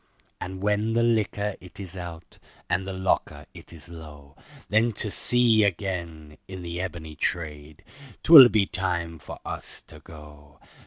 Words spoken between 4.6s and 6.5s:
Then to sea again,